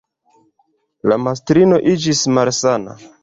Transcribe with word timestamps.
La 1.11 1.17
mastrino 1.27 1.79
iĝis 1.93 2.23
malsana. 2.39 2.97